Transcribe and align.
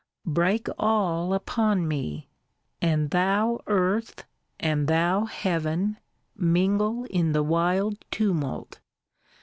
Break 0.25 0.67
all 0.79 1.31
upon 1.31 1.87
me!— 1.87 2.27
and 2.81 3.11
thou 3.11 3.59
Earth, 3.67 4.25
and 4.59 4.87
thou 4.87 5.25
Heaven, 5.25 5.97
mingle 6.35 7.03
in 7.05 7.33
the 7.33 7.43
wild 7.43 8.03
tumult! 8.09 8.79